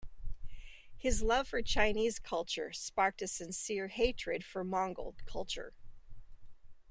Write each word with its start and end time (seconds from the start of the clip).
His 0.97 1.21
love 1.21 1.47
for 1.49 1.61
Chinese 1.61 2.17
culture 2.17 2.73
sparked 2.73 3.21
a 3.21 3.27
sincere 3.27 3.89
hatred 3.89 4.43
for 4.43 4.63
Mongol 4.63 5.15
culture. 5.27 5.75